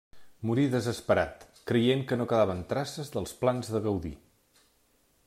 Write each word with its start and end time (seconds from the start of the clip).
Morí 0.49 0.61
desesperat, 0.75 1.43
creient 1.71 2.01
que 2.11 2.19
no 2.21 2.27
quedaven 2.33 2.63
traces 2.73 3.15
dels 3.17 3.37
plans 3.45 3.73
de 3.75 3.83
Gaudí. 3.89 4.17